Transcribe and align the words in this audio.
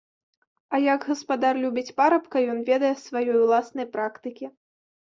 А 0.75 0.79
як 0.83 1.05
гаспадар 1.09 1.61
любіць 1.67 1.95
парабка, 2.03 2.37
ён 2.57 2.65
ведае 2.73 2.93
з 2.97 2.99
сваёй 3.07 3.33
уласнай 3.45 3.93
практыкі. 3.97 4.45